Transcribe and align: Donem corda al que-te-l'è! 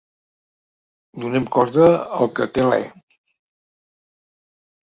Donem 1.25 1.45
corda 1.57 1.85
al 1.97 2.31
que-te-l'è! 2.39 2.81